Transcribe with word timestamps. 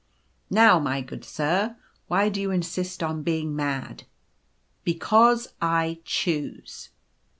u' 0.01 0.07
Now, 0.55 0.79
my 0.79 1.01
good 1.01 1.23
sir, 1.23 1.75
why 2.07 2.27
do 2.29 2.41
you 2.41 2.49
insist 2.49 3.03
on 3.03 3.21
being 3.21 3.55
mad?'" 3.55 3.99
c 3.99 4.05
Because 4.83 5.49
I 5.61 5.99
choose.' 6.03 6.89